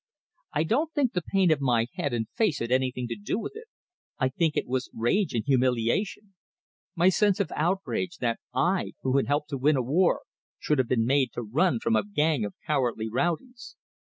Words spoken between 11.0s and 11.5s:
made to